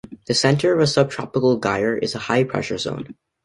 The 0.25 0.33
center 0.33 0.73
of 0.73 0.79
a 0.79 0.87
subtropical 0.87 1.59
gyre 1.59 1.93
is 1.95 2.15
a 2.15 2.17
high 2.17 2.43
pressure 2.43 2.79
zone. 2.79 3.13